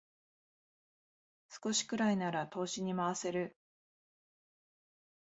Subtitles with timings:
[1.63, 3.55] 少しくらいなら投資に回せる